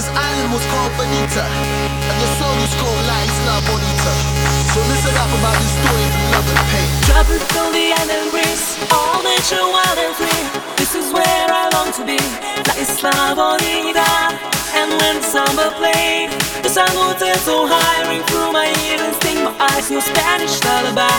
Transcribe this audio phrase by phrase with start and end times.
[0.00, 4.12] This island was called Bonita, and the song was called La Isla Bonita.
[4.72, 6.88] So listen up about this story of love and pain.
[7.04, 10.40] Travel through the island breeze, all nature wild and free.
[10.80, 12.16] This is where I long to be,
[12.64, 14.08] La Isla Bonita.
[14.72, 16.32] And when summer played,
[16.64, 20.00] the sun would set so high, ring through my ears and sting my eyes, your
[20.00, 21.12] Spanish lullaby.